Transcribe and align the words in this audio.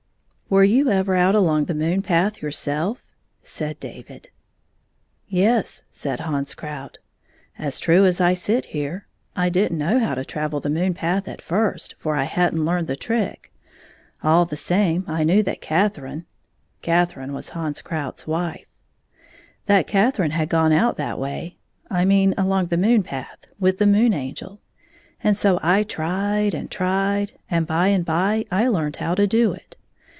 "Were 0.49 0.65
you 0.65 0.89
ever 0.89 1.15
out 1.15 1.33
along 1.33 1.63
the 1.65 1.73
moon 1.73 2.01
path 2.01 2.41
your 2.41 2.51
self?" 2.51 3.01
said 3.55 3.79
David." 3.79 4.27
Yes," 5.29 5.83
said 5.91 6.19
Hans 6.19 6.53
Krout." 6.55 6.97
As 7.67 7.79
true 7.79 8.03
as 8.03 8.19
I 8.19 8.33
sit 8.33 8.65
here. 8.65 9.07
I 9.33 9.47
did 9.47 9.71
n't 9.71 9.79
know 9.79 9.97
how 9.97 10.13
to 10.13 10.25
travel 10.25 10.59
the 10.59 10.69
moon 10.69 10.93
path 10.93 11.25
at 11.29 11.41
first, 11.41 11.95
for 11.99 12.17
I 12.17 12.25
had 12.25 12.53
n't 12.53 12.65
learned 12.65 12.87
the 12.87 12.97
trick. 12.97 13.49
All 14.23 14.43
the 14.43 14.57
same 14.57 15.05
I 15.07 15.23
knew 15.23 15.41
that 15.41 15.61
Katherine"— 15.61 16.25
Katherine 16.81 17.31
was 17.31 17.51
Hans 17.51 17.81
Krout's 17.81 18.27
wife 18.27 18.65
—"that 19.67 19.87
Katherine 19.87 20.31
had 20.31 20.49
gone 20.49 20.73
out 20.73 20.97
that 20.97 21.17
way— 21.17 21.59
I 21.89 22.03
mean 22.03 22.33
along 22.37 22.65
the 22.65 22.75
moon 22.77 23.03
path— 23.03 23.37
with 23.61 23.77
the 23.77 23.87
Moon 23.87 24.13
Angel. 24.13 24.59
And 25.23 25.37
so 25.37 25.59
I 25.63 25.83
tried 25.83 26.53
and 26.53 26.69
tried, 26.69 27.37
and 27.49 27.65
by 27.65 27.87
and 27.87 28.03
by 28.03 28.45
I 28.51 28.67
learned 28.67 28.97
how 28.97 29.15
to 29.15 29.25
do 29.25 29.53
it. 29.53 29.77